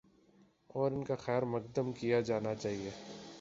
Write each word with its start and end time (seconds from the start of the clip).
اور 0.69 0.91
ان 0.91 1.03
کا 1.03 1.15
خیر 1.15 1.45
مقدم 1.45 1.91
کیا 1.91 2.21
جانا 2.21 2.55
چاہیے۔ 2.55 2.89